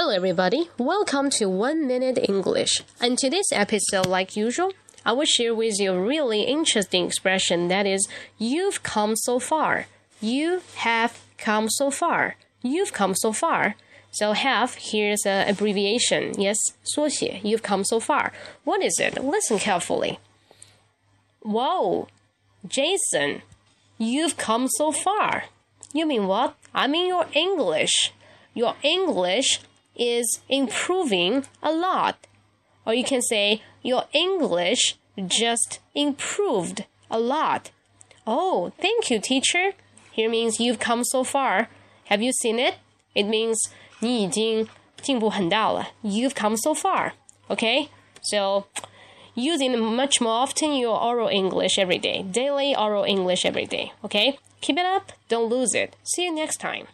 [0.00, 0.70] Hello, everybody.
[0.78, 2.84] Welcome to One Minute English.
[3.00, 4.72] And today's episode, like usual,
[5.04, 8.06] I will share with you a really interesting expression that is,
[8.38, 9.88] you've come so far.
[10.20, 12.36] You have come so far.
[12.62, 13.74] You've come so far.
[14.12, 16.40] So have here's an abbreviation.
[16.40, 17.40] Yes, 缩写.
[17.42, 18.32] You've come so far.
[18.62, 19.18] What is it?
[19.24, 20.20] Listen carefully.
[21.42, 22.06] Whoa,
[22.64, 23.42] Jason,
[23.98, 25.46] you've come so far.
[25.92, 26.54] You mean what?
[26.72, 28.12] I mean your English.
[28.54, 29.60] Your English
[29.97, 32.27] is improving a lot.
[32.85, 34.95] Or you can say your English
[35.27, 37.71] just improved a lot.
[38.25, 39.73] Oh, thank you, teacher.
[40.11, 41.69] Here means you've come so far.
[42.05, 42.75] Have you seen it?
[43.15, 43.57] It means
[43.99, 44.67] 你已经
[45.01, 45.89] 进步很大了.
[46.03, 47.13] You've come so far.
[47.49, 47.89] Okay?
[48.21, 48.65] So,
[49.35, 52.23] using much more often your oral English every day.
[52.23, 53.91] Daily oral English every day.
[54.03, 54.37] Okay?
[54.61, 55.11] Keep it up.
[55.29, 55.95] Don't lose it.
[56.03, 56.87] See you next time.